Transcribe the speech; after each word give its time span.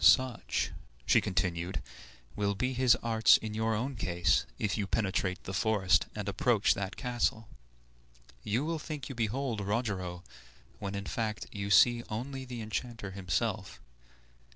"Such," 0.03 0.71
she 1.05 1.21
continued, 1.21 1.79
"will 2.35 2.55
be 2.55 2.73
his 2.73 2.95
arts 3.03 3.37
in 3.37 3.53
your 3.53 3.75
own 3.75 3.95
case, 3.95 4.47
if 4.57 4.75
you 4.75 4.87
penetrate 4.87 5.43
the 5.43 5.53
forest 5.53 6.07
and 6.15 6.27
approach 6.27 6.73
that 6.73 6.95
castle. 6.97 7.47
You 8.43 8.65
will 8.65 8.79
think 8.79 9.09
you 9.09 9.13
behold 9.13 9.61
Rogero, 9.61 10.23
when, 10.79 10.95
in 10.95 11.05
fact, 11.05 11.45
you 11.51 11.69
see 11.69 12.01
only 12.09 12.45
the 12.45 12.61
enchanter 12.61 13.11
himself. 13.11 13.79